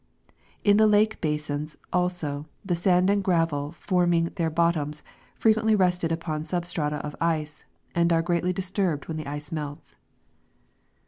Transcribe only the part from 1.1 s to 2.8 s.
basins, also, the